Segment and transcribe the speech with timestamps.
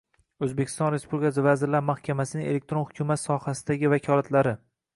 [0.45, 4.57] O‘zbekiston Respublikasi Vazirlar Mahkamasining elektron hukumat sohasidagi vakolatlari